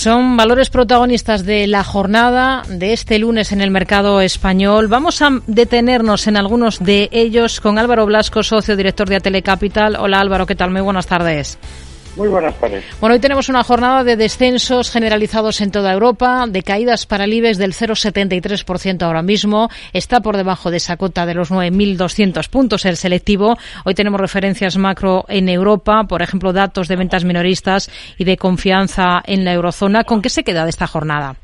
Son 0.00 0.34
valores 0.38 0.70
protagonistas 0.70 1.44
de 1.44 1.66
la 1.66 1.84
jornada 1.84 2.62
de 2.70 2.94
este 2.94 3.18
lunes 3.18 3.52
en 3.52 3.60
el 3.60 3.70
mercado 3.70 4.22
español. 4.22 4.88
Vamos 4.88 5.20
a 5.20 5.28
detenernos 5.46 6.26
en 6.26 6.38
algunos 6.38 6.78
de 6.78 7.10
ellos 7.12 7.60
con 7.60 7.76
Álvaro 7.76 8.06
Blasco, 8.06 8.42
socio 8.42 8.78
director 8.78 9.10
de 9.10 9.16
Atelecapital. 9.16 9.96
Hola 9.96 10.20
Álvaro, 10.20 10.46
¿qué 10.46 10.54
tal? 10.54 10.70
Muy 10.70 10.80
buenas 10.80 11.06
tardes. 11.06 11.58
Muy 12.20 12.28
buenas 12.28 12.60
tardes. 12.60 12.84
Bueno, 13.00 13.14
hoy 13.14 13.20
tenemos 13.20 13.48
una 13.48 13.64
jornada 13.64 14.04
de 14.04 14.14
descensos 14.14 14.92
generalizados 14.92 15.62
en 15.62 15.70
toda 15.70 15.90
Europa, 15.90 16.44
de 16.46 16.62
caídas 16.62 17.06
para 17.06 17.24
el 17.24 17.32
IBEX 17.32 17.56
del 17.56 17.72
0,73% 17.72 19.04
ahora 19.04 19.22
mismo. 19.22 19.70
Está 19.94 20.20
por 20.20 20.36
debajo 20.36 20.70
de 20.70 20.76
esa 20.76 20.98
cota 20.98 21.24
de 21.24 21.32
los 21.32 21.50
9.200 21.50 22.50
puntos 22.50 22.84
el 22.84 22.96
selectivo. 22.96 23.56
Hoy 23.86 23.94
tenemos 23.94 24.20
referencias 24.20 24.76
macro 24.76 25.24
en 25.28 25.48
Europa, 25.48 26.04
por 26.06 26.20
ejemplo, 26.20 26.52
datos 26.52 26.88
de 26.88 26.96
ventas 26.96 27.24
minoristas 27.24 27.90
y 28.18 28.24
de 28.24 28.36
confianza 28.36 29.22
en 29.24 29.46
la 29.46 29.54
eurozona. 29.54 30.04
¿Con 30.04 30.20
qué 30.20 30.28
se 30.28 30.44
queda 30.44 30.64
de 30.64 30.70
esta 30.70 30.86
jornada? 30.86 31.36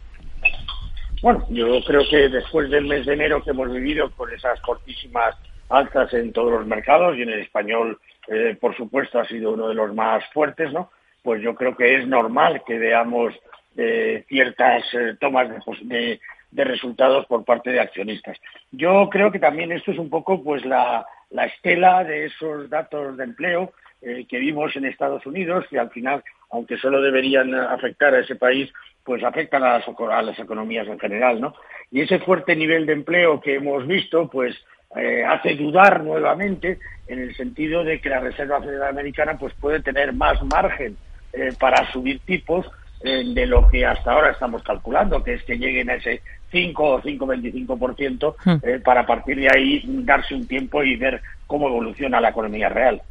Bueno, 1.22 1.47
yo 1.48 1.80
creo 1.86 2.02
que 2.11 2.28
después 2.28 2.69
del 2.69 2.84
mes 2.84 3.06
de 3.06 3.14
enero 3.14 3.42
que 3.42 3.52
hemos 3.52 3.72
vivido 3.72 4.11
con 4.11 4.30
esas 4.30 4.61
cortísimas 4.61 5.36
altas 5.70 6.12
en 6.12 6.34
todos 6.34 6.52
los 6.52 6.66
mercados 6.66 7.16
y 7.16 7.22
en 7.22 7.30
el 7.30 7.41
español 7.41 7.98
eh, 8.28 8.56
por 8.60 8.76
supuesto, 8.76 9.18
ha 9.18 9.26
sido 9.26 9.52
uno 9.52 9.68
de 9.68 9.74
los 9.74 9.94
más 9.94 10.24
fuertes, 10.32 10.72
¿no? 10.72 10.90
Pues 11.22 11.42
yo 11.42 11.54
creo 11.54 11.76
que 11.76 11.96
es 11.96 12.06
normal 12.06 12.62
que 12.66 12.78
veamos 12.78 13.34
eh, 13.76 14.24
ciertas 14.28 14.82
eh, 14.94 15.16
tomas 15.20 15.48
de, 15.82 16.20
resultados 16.52 17.26
por 17.26 17.44
parte 17.44 17.70
de 17.70 17.80
accionistas. 17.80 18.38
Yo 18.72 19.08
creo 19.10 19.30
que 19.30 19.38
también 19.38 19.72
esto 19.72 19.90
es 19.90 19.98
un 19.98 20.08
poco 20.08 20.42
pues 20.42 20.64
la, 20.64 21.06
estela 21.30 22.02
de 22.04 22.26
esos 22.26 22.70
datos 22.70 23.16
de 23.16 23.24
empleo 23.24 23.72
que 24.00 24.38
vimos 24.38 24.77
en 24.77 24.84
Estados 24.84 25.27
Unidos, 25.27 25.66
que 25.68 25.80
al 25.80 25.90
final, 25.90 26.22
aunque 26.50 26.77
solo 26.77 27.00
deberían 27.00 27.52
afectar 27.54 28.14
a 28.14 28.20
ese 28.20 28.36
país, 28.36 28.72
pues 29.02 29.24
afectan 29.24 29.64
a 29.64 29.78
las, 29.78 29.88
a 29.88 30.22
las 30.22 30.38
economías 30.38 30.86
en 30.86 30.98
general, 30.98 31.40
¿no? 31.40 31.54
Y 31.90 32.02
ese 32.02 32.20
fuerte 32.20 32.55
nivel 32.55 32.86
de 32.86 32.92
empleo 32.92 33.40
que 33.40 33.56
hemos 33.56 33.86
visto, 33.86 34.28
pues 34.30 34.56
eh, 34.97 35.25
hace 35.25 35.55
dudar 35.55 36.02
nuevamente 36.02 36.78
en 37.06 37.20
el 37.20 37.36
sentido 37.36 37.84
de 37.84 38.00
que 38.00 38.08
la 38.08 38.20
Reserva 38.20 38.61
Federal 38.61 38.89
Americana 38.89 39.36
pues 39.39 39.52
puede 39.55 39.80
tener 39.80 40.12
más 40.12 40.42
margen 40.44 40.97
eh, 41.33 41.50
para 41.58 41.91
subir 41.92 42.20
tipos 42.20 42.66
eh, 43.02 43.22
de 43.34 43.47
lo 43.47 43.69
que 43.69 43.84
hasta 43.84 44.12
ahora 44.12 44.30
estamos 44.30 44.62
calculando, 44.62 45.22
que 45.22 45.34
es 45.34 45.42
que 45.44 45.58
lleguen 45.58 45.91
a 45.91 45.94
ese 45.94 46.22
5 46.50 46.83
o 46.83 47.02
5,25% 47.02 48.34
hmm. 48.44 48.83
para 48.83 49.05
partir 49.05 49.36
de 49.36 49.48
ahí 49.55 49.83
darse 49.86 50.34
un 50.34 50.47
tiempo 50.47 50.83
y 50.83 50.97
ver 50.97 51.20
cómo 51.47 51.69
evoluciona 51.69 52.20
la 52.20 52.30
economía 52.30 52.69
real. 52.69 53.02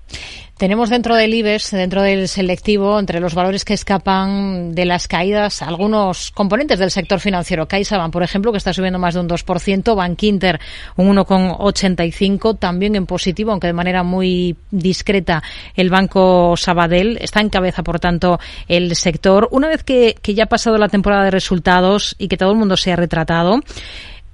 Tenemos 0.58 0.90
dentro 0.90 1.18
del 1.18 1.34
IBEX, 1.34 1.72
dentro 1.72 2.02
del 2.02 2.30
selectivo, 2.30 2.98
entre 2.98 3.20
los 3.20 3.36
valores 3.36 3.66
que 3.66 3.74
escapan 3.74 4.74
de 4.74 4.86
las 4.86 5.06
caídas, 5.10 5.62
algunos 5.62 6.32
componentes 6.32 6.80
del 6.80 6.92
sector 6.92 7.20
financiero. 7.20 7.68
CaixaBank, 7.68 8.14
por 8.14 8.24
ejemplo, 8.24 8.54
que 8.54 8.60
está 8.60 8.72
subiendo 8.72 8.98
más 8.98 9.16
de 9.16 9.20
un 9.20 9.28
2%, 9.28 9.96
Bank 9.98 10.24
Inter 10.24 10.62
un 10.96 11.14
1,85%, 11.14 12.58
también 12.58 12.96
en 12.96 13.06
positivo, 13.06 13.52
aunque 13.52 13.68
de 13.68 13.74
manera 13.74 14.04
muy 14.04 14.56
discreta, 14.72 15.44
el 15.76 15.90
Banco 15.90 16.56
Sabadell 16.56 17.18
está 17.20 17.42
en 17.42 17.50
cabeza, 17.50 17.84
por 17.84 18.00
tanto, 18.00 18.40
el 18.70 18.96
sector. 18.96 19.50
Una 19.52 19.68
vez 19.68 19.84
que, 19.84 20.16
que 20.22 20.36
ya 20.36 20.46
ha 20.46 20.48
pasado 20.48 20.78
la 20.78 20.88
temporada 20.88 21.26
de 21.26 21.32
resultados 21.32 22.16
y 22.18 22.30
que 22.30 22.38
todo 22.38 22.52
el 22.52 22.58
mundo 22.58 22.78
se 22.78 22.94
ha 22.94 22.96
retratado, 22.96 23.60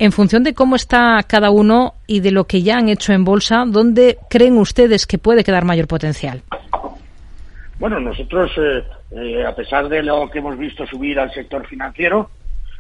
en 0.02 0.11
función 0.11 0.44
de 0.44 0.55
cómo 0.55 0.75
está 0.75 1.21
cada 1.27 1.52
uno 1.52 1.94
y 2.07 2.21
de 2.21 2.31
lo 2.31 2.45
que 2.45 2.63
ya 2.63 2.77
han 2.77 2.89
hecho 2.89 3.13
en 3.13 3.23
bolsa, 3.23 3.66
¿dónde 3.67 4.17
creen 4.31 4.57
ustedes 4.57 5.05
que 5.05 5.19
puede 5.19 5.44
quedar 5.44 5.63
mayor 5.63 5.88
potencial? 5.88 6.41
Bueno, 7.77 7.99
nosotros, 7.99 8.49
eh, 8.57 8.83
eh, 9.11 9.45
a 9.45 9.53
pesar 9.53 9.89
de 9.89 10.02
lo 10.02 10.27
que 10.31 10.39
hemos 10.39 10.57
visto 10.57 10.88
subir 10.88 11.19
al 11.19 11.31
sector 11.31 11.67
financiero, 11.67 12.31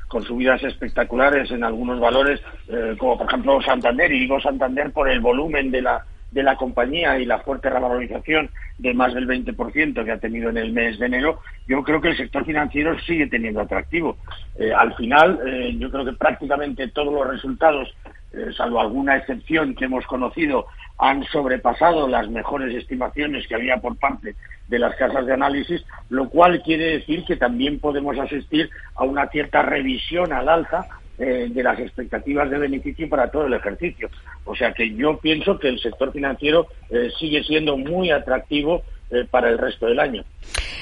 con 0.07 0.23
subidas 0.23 0.63
espectaculares 0.63 1.51
en 1.51 1.63
algunos 1.63 1.99
valores, 1.99 2.41
eh, 2.67 2.95
como 2.97 3.19
por 3.19 3.27
ejemplo 3.27 3.61
Santander, 3.61 4.11
y 4.11 4.21
digo 4.21 4.41
Santander 4.41 4.91
por 4.91 5.07
el 5.07 5.19
volumen 5.19 5.69
de 5.69 5.83
la 5.83 6.03
de 6.31 6.43
la 6.43 6.55
compañía 6.55 7.19
y 7.19 7.25
la 7.25 7.39
fuerte 7.39 7.69
revalorización 7.69 8.49
de 8.77 8.93
más 8.93 9.13
del 9.13 9.27
20% 9.27 10.03
que 10.03 10.11
ha 10.11 10.17
tenido 10.17 10.49
en 10.49 10.57
el 10.57 10.71
mes 10.71 10.97
de 10.97 11.05
enero, 11.05 11.41
yo 11.67 11.83
creo 11.83 12.01
que 12.01 12.09
el 12.09 12.17
sector 12.17 12.45
financiero 12.45 12.97
sigue 13.01 13.27
teniendo 13.27 13.61
atractivo. 13.61 14.17
Eh, 14.57 14.73
al 14.73 14.95
final, 14.95 15.39
eh, 15.45 15.75
yo 15.77 15.91
creo 15.91 16.05
que 16.05 16.13
prácticamente 16.13 16.87
todos 16.87 17.13
los 17.13 17.27
resultados, 17.27 17.93
eh, 18.33 18.47
salvo 18.55 18.79
alguna 18.79 19.17
excepción 19.17 19.75
que 19.75 19.85
hemos 19.85 20.05
conocido, 20.07 20.67
han 20.97 21.23
sobrepasado 21.25 22.07
las 22.07 22.29
mejores 22.29 22.73
estimaciones 22.75 23.47
que 23.47 23.55
había 23.55 23.77
por 23.77 23.97
parte 23.97 24.35
de 24.67 24.79
las 24.79 24.95
casas 24.95 25.25
de 25.25 25.33
análisis, 25.33 25.83
lo 26.09 26.29
cual 26.29 26.61
quiere 26.61 26.99
decir 26.99 27.25
que 27.25 27.35
también 27.35 27.79
podemos 27.79 28.17
asistir 28.17 28.69
a 28.95 29.03
una 29.03 29.27
cierta 29.27 29.63
revisión 29.63 30.31
al 30.31 30.47
alza 30.47 30.87
eh, 31.23 31.49
de 31.51 31.61
las 31.61 31.77
expectativas 31.77 32.49
de 32.49 32.57
beneficio 32.57 33.07
para 33.07 33.29
todo 33.29 33.45
el 33.45 33.53
ejercicio. 33.53 34.09
O 34.43 34.55
sea 34.55 34.73
que 34.73 34.91
yo 34.95 35.17
pienso 35.17 35.59
que 35.59 35.67
el 35.67 35.79
sector 35.79 36.11
financiero 36.11 36.65
eh, 36.89 37.11
sigue 37.19 37.43
siendo 37.43 37.77
muy 37.77 38.09
atractivo 38.09 38.81
eh, 39.11 39.27
para 39.29 39.49
el 39.49 39.59
resto 39.59 39.85
del 39.85 39.99
año. 39.99 40.23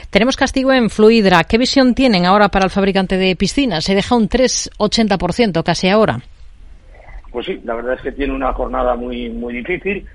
Tenemos 0.09 0.37
castigo 0.37 0.71
en 0.71 0.89
Fluidra. 0.89 1.43
¿Qué 1.43 1.57
visión 1.57 1.93
tienen 1.93 2.25
ahora 2.25 2.47
para 2.47 2.63
el 2.63 2.71
fabricante 2.71 3.17
de 3.17 3.35
piscinas? 3.35 3.83
Se 3.83 3.93
deja 3.93 4.15
un 4.15 4.29
3,80% 4.29 5.61
casi 5.61 5.89
ahora. 5.89 6.21
Pues 7.33 7.45
sí, 7.45 7.59
la 7.65 7.75
verdad 7.75 7.95
es 7.95 8.01
que 8.01 8.13
tiene 8.13 8.31
una 8.31 8.53
jornada 8.53 8.95
muy, 8.95 9.27
muy 9.27 9.55
difícil. 9.55 10.07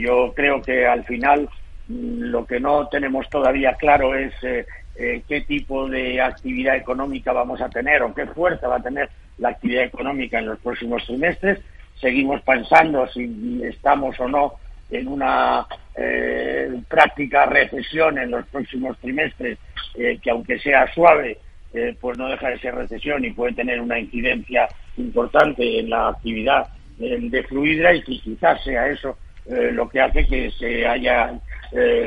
yo 0.00 0.32
creo 0.34 0.60
que 0.60 0.88
al 0.88 1.04
final 1.04 1.48
mm, 1.86 2.22
lo 2.32 2.44
que 2.46 2.58
no 2.58 2.88
tenemos 2.88 3.30
todavía 3.30 3.74
claro 3.74 4.16
es 4.16 4.34
qué 4.42 5.40
tipo 5.46 5.88
de 5.88 6.20
actividad 6.20 6.76
económica 6.76 7.32
vamos 7.32 7.60
a 7.60 7.68
tener 7.68 8.02
o 8.02 8.12
qué 8.12 8.26
fuerza 8.26 8.68
va 8.68 8.76
a 8.76 8.82
tener 8.82 9.08
la 9.42 9.50
actividad 9.50 9.84
económica 9.84 10.38
en 10.38 10.46
los 10.46 10.58
próximos 10.60 11.04
trimestres. 11.04 11.58
Seguimos 12.00 12.40
pensando 12.42 13.06
si 13.08 13.60
estamos 13.64 14.18
o 14.20 14.28
no 14.28 14.54
en 14.90 15.08
una 15.08 15.66
eh, 15.96 16.70
práctica 16.88 17.46
recesión 17.46 18.18
en 18.18 18.30
los 18.30 18.46
próximos 18.46 18.96
trimestres, 18.98 19.58
eh, 19.96 20.18
que 20.22 20.30
aunque 20.30 20.58
sea 20.60 20.92
suave, 20.94 21.38
eh, 21.74 21.96
pues 22.00 22.16
no 22.18 22.28
deja 22.28 22.50
de 22.50 22.58
ser 22.60 22.74
recesión 22.74 23.24
y 23.24 23.32
puede 23.32 23.54
tener 23.54 23.80
una 23.80 23.98
incidencia 23.98 24.68
importante 24.96 25.80
en 25.80 25.90
la 25.90 26.08
actividad 26.08 26.68
de 26.98 27.42
Fluidra 27.48 27.94
y 27.94 28.02
que 28.02 28.20
quizás 28.20 28.62
sea 28.62 28.86
eso 28.86 29.16
lo 29.46 29.88
que 29.88 30.00
hace 30.00 30.24
que 30.24 30.52
se 30.52 30.86
haya 30.86 31.32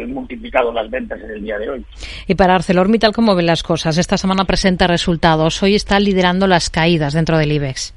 multiplicado 0.07 0.71
las 0.71 0.89
ventas 0.89 1.19
en 1.21 1.31
el 1.31 1.43
día 1.43 1.57
de 1.57 1.69
hoy. 1.69 1.85
Y 2.27 2.35
para 2.35 2.55
ArcelorMittal, 2.55 3.13
¿cómo 3.13 3.35
ven 3.35 3.47
las 3.47 3.63
cosas? 3.63 3.97
Esta 3.97 4.17
semana 4.17 4.45
presenta 4.45 4.87
resultados. 4.87 5.61
Hoy 5.63 5.75
está 5.75 5.99
liderando 5.99 6.47
las 6.47 6.69
caídas 6.69 7.13
dentro 7.13 7.37
del 7.37 7.51
IBEX. 7.51 7.93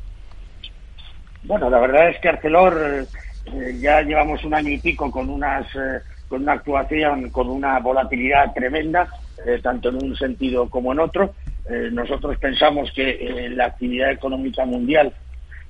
Bueno, 1.49 1.71
la 1.71 1.79
verdad 1.79 2.11
es 2.11 2.19
que 2.21 2.29
Arcelor 2.29 3.07
eh, 3.47 3.79
ya 3.81 4.03
llevamos 4.03 4.45
un 4.45 4.53
año 4.53 4.71
y 4.71 4.79
pico 4.79 5.11
con 5.11 5.31
unas 5.31 5.67
eh, 5.75 6.01
con 6.29 6.43
una 6.43 6.53
actuación 6.53 7.31
con 7.31 7.49
una 7.49 7.79
volatilidad 7.79 8.53
tremenda, 8.53 9.09
eh, 9.47 9.59
tanto 9.63 9.89
en 9.89 9.97
un 9.97 10.17
sentido 10.17 10.69
como 10.69 10.93
en 10.93 11.01
otro. 11.01 11.35
nosotros 11.93 12.39
pensamos 12.39 12.91
que 12.93 13.51
la 13.55 13.67
actividad 13.67 14.11
económica 14.11 14.65
mundial 14.65 15.13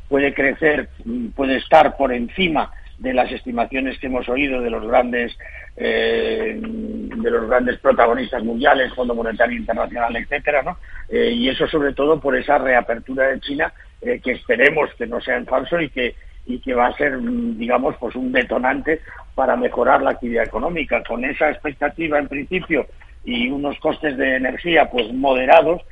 puede 0.08 0.32
crecer, 0.32 0.88
mm, 1.04 1.28
puede 1.28 1.56
estar 1.56 1.96
por 1.96 2.12
encima 2.12 2.70
de 2.98 3.14
las 3.14 3.30
estimaciones 3.30 3.98
que 3.98 4.08
hemos 4.08 4.28
oído 4.28 4.60
de 4.60 4.70
los 4.70 4.86
grandes 4.86 5.36
eh, 5.76 6.58
de 6.60 7.30
los 7.30 7.48
grandes 7.48 7.78
protagonistas 7.78 8.42
mundiales, 8.42 8.92
Fondo 8.94 9.14
Monetario 9.14 9.56
Internacional, 9.56 10.16
etcétera, 10.16 10.62
¿no? 10.62 10.78
Eh, 11.08 11.30
y 11.30 11.48
eso 11.48 11.66
sobre 11.68 11.92
todo 11.92 12.20
por 12.20 12.36
esa 12.36 12.58
reapertura 12.58 13.28
de 13.28 13.40
China 13.40 13.72
eh, 14.00 14.20
que 14.22 14.32
esperemos 14.32 14.90
que 14.98 15.06
no 15.06 15.20
sea 15.20 15.36
en 15.36 15.46
falso 15.46 15.80
y 15.80 15.90
que 15.90 16.14
y 16.46 16.60
que 16.60 16.72
va 16.72 16.86
a 16.86 16.96
ser, 16.96 17.18
digamos, 17.20 17.94
pues 18.00 18.16
un 18.16 18.32
detonante 18.32 19.02
para 19.34 19.54
mejorar 19.54 20.00
la 20.00 20.12
actividad 20.12 20.44
económica. 20.44 21.02
Con 21.02 21.22
esa 21.26 21.50
expectativa, 21.50 22.18
en 22.18 22.26
principio, 22.26 22.86
y 23.22 23.50
unos 23.50 23.78
costes 23.80 24.16
de 24.16 24.36
energía, 24.36 24.88
pues 24.90 25.12
moderados, 25.12 25.82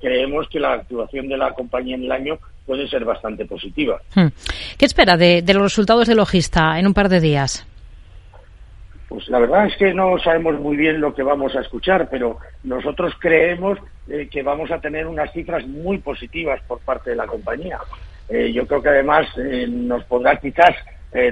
creemos 0.00 0.48
que 0.48 0.58
la 0.58 0.72
actuación 0.72 1.28
de 1.28 1.36
la 1.36 1.52
compañía 1.52 1.96
en 1.96 2.04
el 2.04 2.12
año 2.12 2.38
puede 2.64 2.88
ser 2.88 3.04
bastante 3.04 3.44
positiva. 3.44 4.00
Hmm. 4.14 4.28
¿Qué 4.78 4.86
espera 4.86 5.16
de, 5.16 5.42
de 5.42 5.54
los 5.54 5.62
resultados 5.62 6.08
de 6.08 6.14
Logista 6.14 6.78
en 6.78 6.86
un 6.86 6.94
par 6.94 7.08
de 7.08 7.20
días? 7.20 7.66
Pues 9.08 9.28
la 9.28 9.38
verdad 9.38 9.66
es 9.66 9.76
que 9.76 9.94
no 9.94 10.18
sabemos 10.18 10.58
muy 10.60 10.76
bien 10.76 11.00
lo 11.00 11.14
que 11.14 11.22
vamos 11.22 11.54
a 11.54 11.60
escuchar, 11.60 12.08
pero 12.10 12.38
nosotros 12.64 13.14
creemos 13.20 13.78
eh, 14.08 14.28
que 14.30 14.42
vamos 14.42 14.70
a 14.70 14.80
tener 14.80 15.06
unas 15.06 15.32
cifras 15.32 15.66
muy 15.66 15.98
positivas 15.98 16.60
por 16.66 16.80
parte 16.80 17.10
de 17.10 17.16
la 17.16 17.26
compañía. 17.26 17.78
Eh, 18.28 18.52
yo 18.52 18.66
creo 18.66 18.82
que 18.82 18.88
además 18.88 19.26
eh, 19.38 19.66
nos 19.68 20.04
podrá 20.04 20.36
quizás 20.36 20.74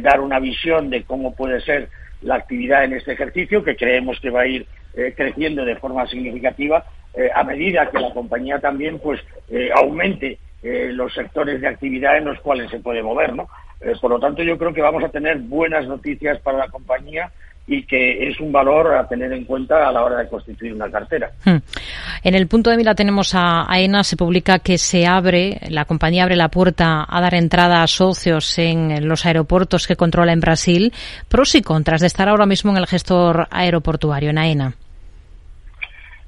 dar 0.00 0.22
una 0.22 0.38
visión 0.38 0.88
de 0.88 1.02
cómo 1.02 1.34
puede 1.34 1.60
ser 1.60 1.90
la 2.22 2.36
actividad 2.36 2.84
en 2.84 2.94
este 2.94 3.12
ejercicio, 3.12 3.62
que 3.62 3.76
creemos 3.76 4.18
que 4.18 4.30
va 4.30 4.42
a 4.42 4.46
ir 4.46 4.66
creciendo 5.14 5.62
de 5.62 5.76
forma 5.76 6.06
significativa 6.06 6.86
a 7.34 7.44
medida 7.44 7.90
que 7.90 7.98
la 7.98 8.12
compañía 8.12 8.58
también 8.58 8.98
pues 8.98 9.20
aumente 9.76 10.38
los 10.62 11.12
sectores 11.14 11.60
de 11.60 11.68
actividad 11.68 12.16
en 12.16 12.24
los 12.24 12.40
cuales 12.40 12.70
se 12.70 12.80
puede 12.80 13.02
mover, 13.02 13.34
¿no? 13.34 13.48
por 14.00 14.10
lo 14.10 14.18
tanto, 14.18 14.42
yo 14.42 14.56
creo 14.56 14.72
que 14.72 14.80
vamos 14.80 15.04
a 15.04 15.08
tener 15.08 15.38
buenas 15.38 15.86
noticias 15.86 16.38
para 16.40 16.58
la 16.58 16.68
compañía 16.68 17.30
y 17.66 17.84
que 17.84 18.28
es 18.28 18.38
un 18.40 18.52
valor 18.52 18.94
a 18.94 19.08
tener 19.08 19.32
en 19.32 19.44
cuenta 19.44 19.88
a 19.88 19.92
la 19.92 20.04
hora 20.04 20.18
de 20.18 20.28
constituir 20.28 20.74
una 20.74 20.90
cartera. 20.90 21.30
Hmm. 21.44 21.56
En 22.22 22.34
el 22.34 22.46
punto 22.46 22.70
de 22.70 22.76
mira 22.76 22.94
tenemos 22.94 23.34
a 23.34 23.64
AENA, 23.66 24.04
se 24.04 24.16
publica 24.16 24.58
que 24.58 24.76
se 24.76 25.06
abre, 25.06 25.58
la 25.70 25.86
compañía 25.86 26.24
abre 26.24 26.36
la 26.36 26.48
puerta 26.48 27.06
a 27.08 27.20
dar 27.20 27.34
entrada 27.34 27.82
a 27.82 27.86
socios 27.86 28.58
en 28.58 29.08
los 29.08 29.24
aeropuertos 29.24 29.86
que 29.86 29.96
controla 29.96 30.32
en 30.32 30.40
Brasil. 30.40 30.92
Pros 31.28 31.54
y 31.54 31.62
contras 31.62 32.02
de 32.02 32.06
estar 32.06 32.28
ahora 32.28 32.46
mismo 32.46 32.70
en 32.70 32.76
el 32.76 32.86
gestor 32.86 33.48
aeroportuario, 33.50 34.30
en 34.30 34.38
AENA. 34.38 34.74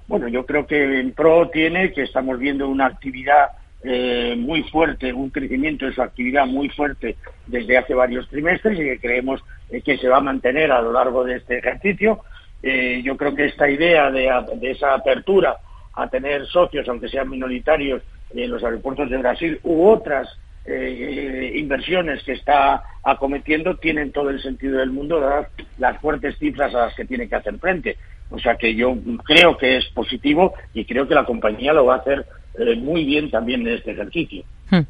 Bueno, 0.08 0.29
yo 0.29 0.47
creo 0.47 0.67
que 0.67 1.00
en 1.00 1.12
pro 1.12 1.49
tiene 1.50 1.93
que 1.93 2.03
estamos 2.03 2.38
viendo 2.38 2.69
una 2.69 2.87
actividad 2.87 3.50
eh, 3.82 4.35
muy 4.37 4.62
fuerte, 4.64 5.12
un 5.12 5.31
crecimiento 5.31 5.87
de 5.87 5.93
su 5.93 6.03
actividad 6.03 6.47
muy 6.47 6.69
fuerte 6.69 7.17
desde 7.47 7.76
hace 7.76 7.94
varios 7.94 8.29
trimestres 8.29 8.79
y 8.79 8.82
que 8.82 8.99
creemos 8.99 9.44
eh, 9.70 9.81
que 9.82 9.99
se 9.99 10.08
va 10.08 10.19
a 10.19 10.20
mantener 10.20 10.73
a 10.73 10.81
lo 10.81 10.93
largo 10.93 11.25
de 11.25 11.37
este 11.37 11.58
ejercicio. 11.58 12.20
Eh, 12.62 13.00
yo 13.05 13.17
creo 13.17 13.35
que 13.35 13.47
esta 13.47 13.69
idea 13.69 14.11
de, 14.11 14.29
esa 14.62 14.94
apertura 14.94 15.58
a 15.94 16.09
tener 16.09 16.47
socios, 16.47 16.88
aunque 16.88 17.09
sean 17.09 17.29
minoritarios, 17.29 18.02
en 18.35 18.50
los 18.50 18.64
aeropuertos 18.64 19.09
de 19.09 19.19
Brasil 19.19 19.61
u 19.62 19.87
otras 19.87 20.29
inversiones 20.69 22.25
que 22.25 22.32
está 22.32 22.82
acometiendo 23.05 23.76
tienen 23.76 24.11
todo 24.11 24.31
el 24.31 24.43
sentido 24.43 24.81
del 24.81 24.91
mundo, 24.91 25.20
dadas 25.20 25.47
las 25.79 26.00
fuertes 26.00 26.37
cifras 26.38 26.75
a 26.75 26.87
las 26.87 26.94
que 26.97 27.05
tiene 27.05 27.29
que 27.29 27.37
hacer 27.37 27.56
frente. 27.59 27.97
O 28.31 28.38
sea 28.38 28.56
que 28.56 28.75
yo 28.75 28.96
creo 29.25 29.56
que 29.56 29.76
es 29.76 29.87
positivo 29.87 30.55
y 30.75 30.84
creo 30.84 31.06
que 31.06 31.14
la 31.14 31.25
compañía 31.25 31.73
lo 31.73 31.87
va 31.87 31.96
a 31.96 31.99
hacer 31.99 32.26
eh, 32.58 32.75
muy 32.75 33.05
bien 33.05 33.31
también 33.31 33.67
en 33.67 33.75
este 33.75 33.93
ejercicio. 33.93 34.43
Hmm. 34.70 34.81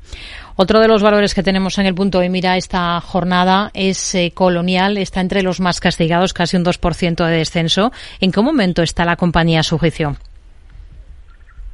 Otro 0.57 0.81
de 0.81 0.89
los 0.89 1.03
valores 1.03 1.35
que 1.35 1.43
tenemos 1.43 1.79
en 1.79 1.87
el 1.87 1.95
punto 1.95 2.21
de 2.21 2.31
mira 2.31 2.57
esta 2.57 2.99
jornada 3.01 3.71
es 3.75 4.15
eh, 4.15 4.33
Colonial, 4.35 4.97
está 4.97 5.21
entre 5.21 5.43
los 5.43 5.61
más 5.61 5.81
castigados, 5.81 6.33
casi 6.33 6.57
un 6.57 6.65
2% 6.65 7.27
de 7.27 7.37
descenso. 7.37 7.93
¿En 8.21 8.33
qué 8.33 8.41
momento 8.41 8.83
está 8.83 9.05
la 9.05 9.17
compañía 9.17 9.61
a 9.61 9.65
su 9.65 9.79
juicio? 9.79 10.17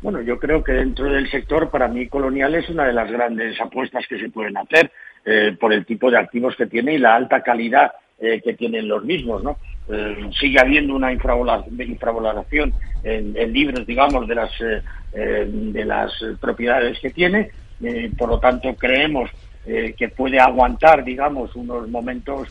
Bueno, 0.00 0.20
yo 0.22 0.36
creo 0.38 0.64
que 0.64 0.72
dentro 0.72 1.04
del 1.04 1.30
sector, 1.30 1.70
para 1.70 1.86
mí, 1.86 2.08
Colonial 2.08 2.56
es 2.56 2.68
una 2.70 2.86
de 2.86 2.92
las 2.92 3.08
grandes 3.08 3.60
apuestas 3.60 4.04
que 4.08 4.18
se 4.18 4.30
pueden 4.30 4.56
hacer 4.56 4.90
eh, 5.24 5.56
por 5.60 5.72
el 5.72 5.86
tipo 5.86 6.10
de 6.10 6.18
activos 6.18 6.56
que 6.56 6.66
tiene 6.66 6.94
y 6.94 6.98
la 6.98 7.14
alta 7.14 7.42
calidad 7.42 7.92
que 8.18 8.54
tienen 8.54 8.86
los 8.86 9.04
mismos, 9.04 9.42
¿no? 9.42 9.56
Sigue 10.38 10.60
habiendo 10.60 10.94
una 10.94 11.12
infravaloración 11.12 12.72
en, 13.02 13.36
en, 13.36 13.52
libros, 13.52 13.86
digamos, 13.86 14.28
de 14.28 14.34
las 14.34 14.50
eh, 15.14 15.46
de 15.46 15.84
las 15.84 16.10
propiedades 16.40 16.98
que 16.98 17.10
tiene. 17.10 17.50
Eh, 17.82 18.10
por 18.16 18.30
lo 18.30 18.38
tanto, 18.38 18.74
creemos 18.74 19.28
eh, 19.66 19.94
que 19.94 20.08
puede 20.08 20.40
aguantar, 20.40 21.04
digamos, 21.04 21.54
unos 21.54 21.86
momentos 21.88 22.48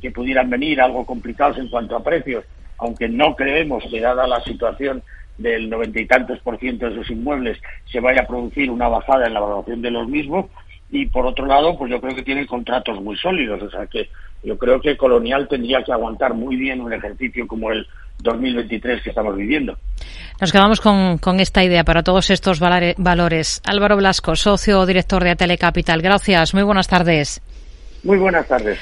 que 0.00 0.12
pudieran 0.12 0.48
venir 0.48 0.80
algo 0.80 1.04
complicados 1.04 1.58
en 1.58 1.68
cuanto 1.68 1.96
a 1.96 2.04
precios, 2.04 2.44
aunque 2.78 3.08
no 3.08 3.34
creemos 3.34 3.82
que, 3.90 3.98
dada 3.98 4.28
la 4.28 4.40
situación 4.44 5.02
del 5.36 5.68
noventa 5.68 6.00
y 6.00 6.06
tantos 6.06 6.38
por 6.38 6.56
ciento 6.60 6.86
de 6.86 6.92
esos 6.92 7.10
inmuebles, 7.10 7.58
se 7.90 7.98
vaya 7.98 8.20
a 8.20 8.26
producir 8.28 8.70
una 8.70 8.86
bajada 8.86 9.26
en 9.26 9.34
la 9.34 9.40
valoración 9.40 9.82
de 9.82 9.90
los 9.90 10.06
mismos. 10.06 10.46
Y 10.88 11.06
por 11.06 11.26
otro 11.26 11.46
lado, 11.46 11.76
pues 11.76 11.90
yo 11.90 12.00
creo 12.00 12.14
que 12.14 12.22
tiene 12.22 12.46
contratos 12.46 13.02
muy 13.02 13.16
sólidos, 13.16 13.60
o 13.62 13.70
sea 13.70 13.86
que 13.86 14.08
yo 14.42 14.58
creo 14.58 14.80
que 14.80 14.96
Colonial 14.96 15.48
tendría 15.48 15.82
que 15.82 15.92
aguantar 15.92 16.34
muy 16.34 16.56
bien 16.56 16.80
un 16.80 16.92
ejercicio 16.92 17.46
como 17.46 17.70
el 17.70 17.86
2023 18.20 19.02
que 19.02 19.10
estamos 19.10 19.36
viviendo. 19.36 19.76
Nos 20.40 20.52
quedamos 20.52 20.80
con, 20.80 21.18
con 21.18 21.40
esta 21.40 21.62
idea 21.62 21.84
para 21.84 22.02
todos 22.02 22.30
estos 22.30 22.60
valores. 22.60 23.62
Álvaro 23.64 23.96
Blasco, 23.96 24.36
socio 24.36 24.84
director 24.86 25.22
de 25.22 25.30
Atele 25.30 25.58
Capital. 25.58 26.02
Gracias. 26.02 26.54
Muy 26.54 26.62
buenas 26.62 26.88
tardes. 26.88 27.40
Muy 28.02 28.18
buenas 28.18 28.46
tardes. 28.48 28.78